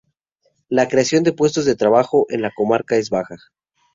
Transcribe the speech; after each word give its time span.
La 0.67 0.87
creación 0.87 1.23
de 1.23 1.31
puestos 1.31 1.65
de 1.65 1.75
trabajo 1.75 2.25
en 2.29 2.41
la 2.41 2.49
comarca 2.55 2.95
es 2.95 3.11
baja. 3.11 3.35